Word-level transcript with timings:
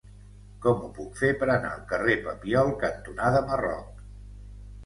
Com 0.61 0.79
ho 0.85 0.89
puc 0.95 1.19
fer 1.19 1.29
per 1.43 1.47
anar 1.57 1.73
al 1.73 1.85
carrer 1.93 2.15
Papiol 2.29 2.73
cantonada 2.87 3.47
Marroc? 3.51 4.05